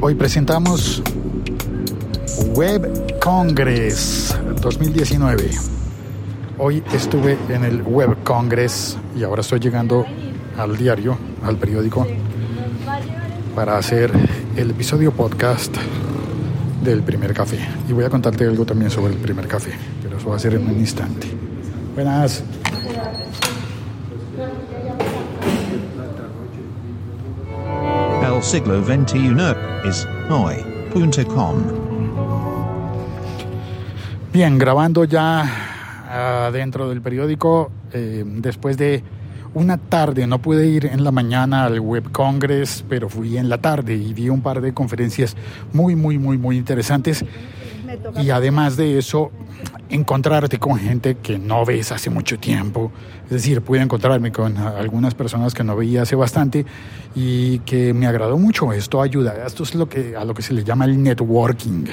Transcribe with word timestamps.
Hoy 0.00 0.14
presentamos 0.14 1.02
Web 2.54 3.18
Congress 3.20 4.36
2019. 4.60 5.50
Hoy 6.56 6.84
estuve 6.92 7.36
en 7.48 7.64
el 7.64 7.82
Web 7.82 8.22
Congress 8.22 8.96
y 9.16 9.24
ahora 9.24 9.40
estoy 9.40 9.58
llegando 9.58 10.06
al 10.56 10.76
diario, 10.76 11.18
al 11.42 11.56
periódico, 11.56 12.06
para 13.56 13.76
hacer 13.76 14.12
el 14.54 14.70
episodio 14.70 15.10
podcast 15.10 15.76
del 16.84 17.02
primer 17.02 17.34
café. 17.34 17.58
Y 17.88 17.92
voy 17.92 18.04
a 18.04 18.10
contarte 18.10 18.44
algo 18.44 18.64
también 18.64 18.92
sobre 18.92 19.14
el 19.14 19.18
primer 19.18 19.48
café, 19.48 19.72
pero 20.00 20.18
eso 20.18 20.28
va 20.28 20.36
a 20.36 20.38
ser 20.38 20.54
en 20.54 20.64
un 20.64 20.78
instante. 20.78 21.26
Buenas. 21.96 22.44
El 28.38 28.44
siglo 28.44 28.84
XXI 28.84 29.34
es 29.84 30.06
hoy.com. 30.30 31.56
Bien, 34.32 34.56
grabando 34.56 35.02
ya 35.02 35.44
ah, 36.08 36.48
dentro 36.52 36.88
del 36.88 37.02
periódico, 37.02 37.72
eh, 37.92 38.22
después 38.24 38.78
de 38.78 39.02
una 39.54 39.76
tarde, 39.76 40.28
no 40.28 40.38
pude 40.38 40.68
ir 40.68 40.86
en 40.86 41.02
la 41.02 41.10
mañana 41.10 41.64
al 41.64 41.80
Web 41.80 42.12
Congress, 42.12 42.84
pero 42.88 43.08
fui 43.08 43.36
en 43.38 43.48
la 43.48 43.58
tarde 43.58 43.96
y 43.96 44.14
vi 44.14 44.28
un 44.28 44.40
par 44.40 44.60
de 44.60 44.72
conferencias 44.72 45.36
muy, 45.72 45.96
muy, 45.96 46.16
muy, 46.16 46.38
muy 46.38 46.58
interesantes. 46.58 47.24
Y 48.22 48.30
además 48.30 48.76
de 48.76 48.98
eso, 48.98 49.32
encontrarte 49.88 50.58
con 50.58 50.78
gente 50.78 51.16
que 51.16 51.38
no 51.38 51.64
ves 51.64 51.92
hace 51.92 52.10
mucho 52.10 52.38
tiempo. 52.38 52.92
Es 53.24 53.30
decir, 53.30 53.62
pude 53.62 53.80
encontrarme 53.80 54.32
con 54.32 54.56
algunas 54.56 55.14
personas 55.14 55.54
que 55.54 55.64
no 55.64 55.76
veía 55.76 56.02
hace 56.02 56.16
bastante 56.16 56.66
y 57.14 57.60
que 57.60 57.94
me 57.94 58.06
agradó 58.06 58.38
mucho. 58.38 58.72
Esto 58.72 59.02
ayuda. 59.02 59.46
Esto 59.46 59.62
es 59.62 59.74
lo 59.74 59.88
que, 59.88 60.16
a 60.16 60.24
lo 60.24 60.34
que 60.34 60.42
se 60.42 60.54
le 60.54 60.64
llama 60.64 60.84
el 60.84 61.02
networking. 61.02 61.86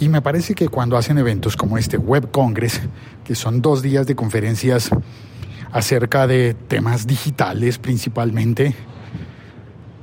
Y 0.00 0.08
me 0.08 0.22
parece 0.22 0.54
que 0.54 0.68
cuando 0.68 0.96
hacen 0.96 1.18
eventos 1.18 1.56
como 1.56 1.76
este 1.76 1.96
Web 1.96 2.30
Congress, 2.30 2.80
que 3.24 3.34
son 3.34 3.60
dos 3.60 3.82
días 3.82 4.06
de 4.06 4.14
conferencias 4.14 4.90
acerca 5.72 6.26
de 6.26 6.54
temas 6.54 7.06
digitales 7.06 7.78
principalmente, 7.78 8.74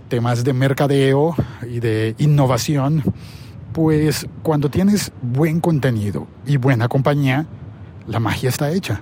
temas 0.09 0.43
de 0.43 0.53
mercadeo 0.53 1.35
y 1.67 1.79
de 1.79 2.15
innovación, 2.17 3.03
pues 3.75 4.25
cuando 4.41 4.69
tienes 4.69 5.11
buen 5.21 5.59
contenido 5.59 6.27
y 6.45 6.55
buena 6.55 6.87
compañía, 6.87 7.45
la 8.07 8.21
magia 8.21 8.47
está 8.47 8.71
hecha. 8.71 9.01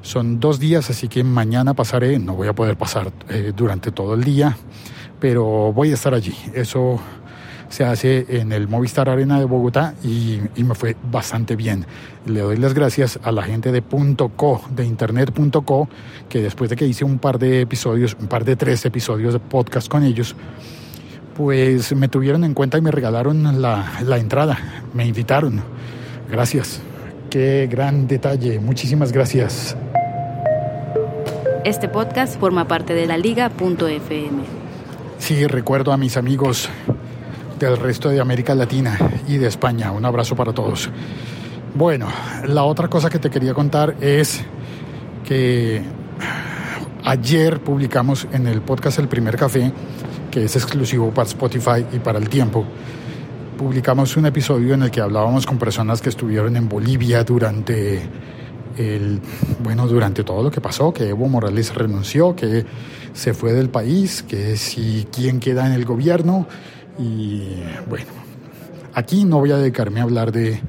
Son 0.00 0.40
dos 0.40 0.58
días, 0.58 0.88
así 0.88 1.06
que 1.06 1.22
mañana 1.22 1.74
pasaré, 1.74 2.18
no 2.18 2.34
voy 2.34 2.48
a 2.48 2.54
poder 2.54 2.78
pasar 2.78 3.12
eh, 3.28 3.52
durante 3.54 3.92
todo 3.92 4.14
el 4.14 4.24
día, 4.24 4.56
pero 5.20 5.70
voy 5.74 5.90
a 5.90 5.94
estar 5.94 6.14
allí. 6.14 6.34
Eso 6.54 6.98
se 7.68 7.84
hace 7.84 8.40
en 8.40 8.52
el 8.52 8.68
Movistar 8.68 9.10
Arena 9.10 9.38
de 9.38 9.44
Bogotá 9.44 9.92
y, 10.02 10.40
me 10.56 10.74
fue 10.74 10.96
bastante 11.12 11.54
bien. 11.54 11.84
Le 12.24 12.40
doy 12.40 12.56
las 12.56 12.72
gracias 12.72 13.20
a 13.22 13.32
la 13.32 13.42
gente 13.42 13.70
de 13.70 13.82
.co, 13.82 14.62
de 14.70 14.86
internet.co, 14.86 15.90
que 16.30 16.40
después 16.40 16.70
de 16.70 16.76
que 16.76 16.86
hice 16.86 17.04
un 17.04 17.18
par 17.18 17.38
de 17.38 17.60
episodios, 17.60 18.16
un 18.18 18.28
par 18.28 18.46
de 18.46 18.56
tres 18.56 18.86
episodios 18.86 19.34
de 19.34 19.40
podcast 19.40 19.88
con 19.88 20.04
ellos, 20.04 20.34
pues 21.38 21.94
me 21.94 22.08
tuvieron 22.08 22.42
en 22.42 22.52
cuenta 22.52 22.78
y 22.78 22.80
me 22.80 22.90
regalaron 22.90 23.62
la, 23.62 23.92
la 24.04 24.18
entrada, 24.18 24.58
me 24.92 25.06
invitaron. 25.06 25.62
Gracias. 26.28 26.80
Qué 27.30 27.68
gran 27.70 28.08
detalle. 28.08 28.58
Muchísimas 28.58 29.12
gracias. 29.12 29.76
Este 31.64 31.88
podcast 31.88 32.40
forma 32.40 32.66
parte 32.66 32.92
de 32.92 33.06
la 33.06 33.16
liga.fm. 33.16 34.42
Sí, 35.18 35.46
recuerdo 35.46 35.92
a 35.92 35.96
mis 35.96 36.16
amigos 36.16 36.68
del 37.60 37.76
resto 37.76 38.08
de 38.08 38.20
América 38.20 38.56
Latina 38.56 38.98
y 39.28 39.36
de 39.36 39.46
España. 39.46 39.92
Un 39.92 40.04
abrazo 40.04 40.34
para 40.34 40.52
todos. 40.52 40.90
Bueno, 41.76 42.08
la 42.48 42.64
otra 42.64 42.88
cosa 42.88 43.10
que 43.10 43.20
te 43.20 43.30
quería 43.30 43.54
contar 43.54 43.94
es 44.00 44.42
que 45.24 45.82
ayer 47.04 47.60
publicamos 47.60 48.26
en 48.32 48.48
el 48.48 48.60
podcast 48.60 48.98
El 48.98 49.06
Primer 49.06 49.36
Café, 49.36 49.72
es 50.44 50.56
exclusivo 50.56 51.10
para 51.10 51.28
Spotify 51.28 51.84
y 51.92 51.98
para 51.98 52.18
el 52.18 52.28
tiempo, 52.28 52.64
publicamos 53.56 54.16
un 54.16 54.26
episodio 54.26 54.74
en 54.74 54.84
el 54.84 54.90
que 54.90 55.00
hablábamos 55.00 55.46
con 55.46 55.58
personas 55.58 56.00
que 56.00 56.08
estuvieron 56.08 56.56
en 56.56 56.68
Bolivia 56.68 57.24
durante 57.24 58.00
el, 58.76 59.20
bueno, 59.60 59.86
durante 59.86 60.22
todo 60.24 60.42
lo 60.42 60.50
que 60.50 60.60
pasó, 60.60 60.92
que 60.92 61.08
Evo 61.08 61.28
Morales 61.28 61.74
renunció, 61.74 62.36
que 62.36 62.64
se 63.12 63.34
fue 63.34 63.52
del 63.52 63.68
país, 63.68 64.22
que 64.22 64.56
si 64.56 65.06
quién 65.12 65.40
queda 65.40 65.66
en 65.66 65.72
el 65.72 65.84
gobierno, 65.84 66.46
y 66.98 67.42
bueno, 67.88 68.06
aquí 68.94 69.24
no 69.24 69.40
voy 69.40 69.52
a 69.52 69.56
dedicarme 69.56 70.00
a 70.00 70.04
hablar 70.04 70.32
de, 70.32 70.60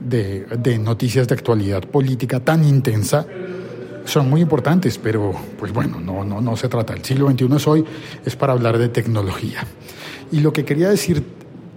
de, 0.00 0.78
noticias 0.78 1.28
de 1.28 1.34
actualidad 1.34 1.82
política 1.82 2.40
tan 2.40 2.64
intensa. 2.64 3.26
Son 4.04 4.28
muy 4.28 4.40
importantes, 4.40 4.98
pero 4.98 5.32
pues 5.58 5.72
bueno, 5.72 6.00
no, 6.00 6.24
no, 6.24 6.40
no 6.40 6.56
se 6.56 6.68
trata. 6.68 6.94
El 6.94 7.04
siglo 7.04 7.30
XXI 7.30 7.56
es 7.56 7.66
hoy, 7.68 7.84
es 8.24 8.36
para 8.36 8.52
hablar 8.52 8.78
de 8.78 8.88
tecnología. 8.88 9.60
Y 10.32 10.40
lo 10.40 10.52
que 10.52 10.64
quería 10.64 10.88
decir 10.88 11.24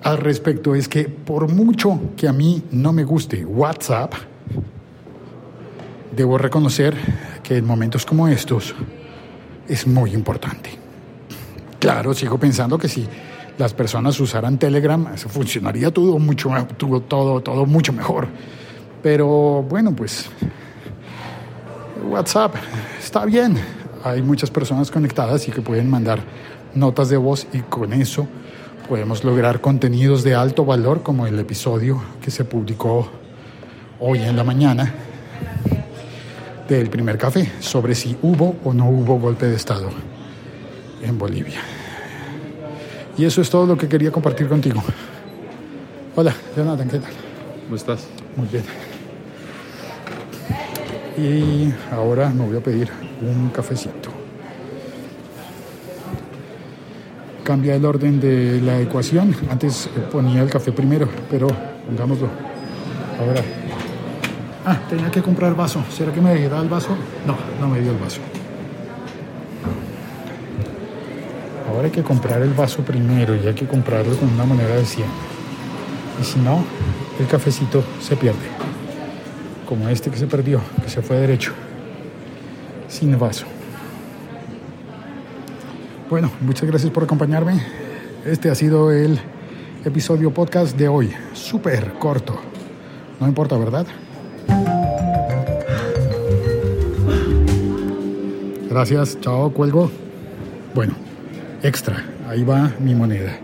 al 0.04 0.18
respecto 0.18 0.76
es 0.76 0.88
que 0.88 1.06
por 1.06 1.52
mucho 1.52 2.00
que 2.18 2.28
a 2.28 2.34
mí 2.34 2.64
no 2.72 2.94
me 2.94 3.04
guste 3.04 3.46
WhatsApp, 3.46 4.14
debo 6.16 6.38
reconocer 6.38 6.96
que 7.42 7.58
en 7.58 7.66
momentos 7.66 8.06
como 8.06 8.28
estos 8.28 8.76
es 9.68 9.88
muy 9.88 10.14
importante. 10.14 10.72
Claro, 11.80 12.14
sigo 12.14 12.38
pensando 12.38 12.78
que 12.78 12.88
si 12.88 13.08
las 13.58 13.74
personas 13.74 14.20
usaran 14.20 14.58
Telegram, 14.58 15.16
funcionaría 15.18 15.92
todo 15.92 16.18
mucho, 16.20 16.50
todo, 16.78 17.42
todo 17.42 17.66
mucho 17.66 17.94
mejor. 17.94 18.28
Pero 19.02 19.64
bueno, 19.64 19.96
pues 19.96 20.30
WhatsApp 22.04 22.56
está 23.00 23.26
bien. 23.26 23.58
Hay 24.04 24.22
muchas 24.22 24.52
personas 24.52 24.92
conectadas 24.92 25.48
y 25.48 25.52
que 25.52 25.62
pueden 25.62 25.90
mandar 25.90 26.20
notas 26.76 27.10
de 27.10 27.18
voz 27.18 27.48
y 27.54 27.60
con 27.60 27.94
eso 27.94 28.28
podemos 28.88 29.24
lograr 29.24 29.62
contenidos 29.62 30.24
de 30.24 30.36
alto 30.36 30.66
valor 30.66 31.04
como 31.04 31.26
el 31.26 31.40
episodio 31.40 32.02
que 32.22 32.32
se 32.32 32.44
publicó 32.44 33.10
hoy 34.00 34.20
en 34.20 34.36
la 34.36 34.44
mañana 34.44 34.94
del 36.68 36.90
primer 36.90 37.18
café 37.18 37.52
sobre 37.60 37.96
si 37.96 38.18
hubo 38.22 38.56
o 38.64 38.74
no 38.74 38.90
hubo 38.90 39.20
golpe 39.20 39.46
de 39.46 39.56
Estado 39.56 39.90
en 41.02 41.18
Bolivia. 41.18 41.60
Y 43.18 43.26
eso 43.26 43.42
es 43.42 43.50
todo 43.50 43.66
lo 43.66 43.78
que 43.78 43.88
quería 43.88 44.12
compartir 44.12 44.48
contigo. 44.48 44.84
Hola, 46.16 46.34
Jonathan, 46.56 46.90
¿qué 46.90 47.00
tal? 47.00 47.12
¿Cómo 47.64 47.76
estás? 47.76 48.08
Muy 48.36 48.48
bien. 48.48 48.93
Y 51.18 51.72
ahora 51.92 52.30
me 52.30 52.46
voy 52.46 52.58
a 52.58 52.60
pedir 52.60 52.90
un 53.22 53.50
cafecito. 53.50 54.10
Cambia 57.44 57.76
el 57.76 57.86
orden 57.86 58.20
de 58.20 58.62
la 58.62 58.80
ecuación. 58.80 59.36
Antes 59.50 59.90
ponía 60.12 60.42
el 60.42 60.50
café 60.50 60.72
primero, 60.72 61.08
pero 61.30 61.48
pongámoslo. 61.86 62.28
Ahora. 63.20 63.42
Ah, 64.66 64.80
tenía 64.90 65.12
que 65.12 65.22
comprar 65.22 65.56
vaso. 65.56 65.84
¿Será 65.92 66.14
que 66.14 66.22
me 66.22 66.48
da 66.48 66.62
el 66.62 66.70
vaso? 66.70 66.96
No, 67.28 67.36
no 67.60 67.68
me 67.68 67.82
dio 67.82 67.92
el 67.92 67.98
vaso. 67.98 68.22
Ahora 71.70 71.86
hay 71.86 71.92
que 71.92 72.04
comprar 72.04 72.42
el 72.42 72.54
vaso 72.54 72.82
primero 72.84 73.36
y 73.36 73.46
hay 73.48 73.54
que 73.54 73.68
comprarlo 73.68 74.16
con 74.16 74.30
una 74.30 74.46
moneda 74.46 74.76
de 74.76 74.86
100. 74.86 75.06
Y 76.22 76.24
si 76.24 76.40
no, 76.40 76.64
el 77.20 77.28
cafecito 77.28 77.84
se 78.00 78.16
pierde. 78.16 78.48
Como 79.74 79.90
este 79.90 80.12
que 80.12 80.18
se 80.18 80.28
perdió, 80.28 80.62
que 80.84 80.88
se 80.88 81.02
fue 81.02 81.18
derecho. 81.18 81.52
Sin 82.88 83.18
vaso. 83.18 83.48
Bueno, 86.12 86.30
muchas 86.42 86.70
gracias 86.70 86.92
por 86.92 87.06
acompañarme. 87.06 87.60
Este 88.24 88.52
ha 88.52 88.54
sido 88.54 88.92
el 88.92 89.18
episodio 89.84 90.32
podcast 90.32 90.78
de 90.78 90.88
hoy. 90.88 91.12
Súper 91.34 91.94
corto. 91.94 92.40
No 93.20 93.28
importa, 93.28 93.58
¿verdad? 93.58 93.88
Gracias, 98.70 99.20
chao, 99.22 99.52
cuelgo. 99.54 99.90
Bueno, 100.76 100.94
extra, 101.64 102.06
ahí 102.30 102.44
va 102.44 102.74
mi 102.80 102.94
moneda. 102.94 103.40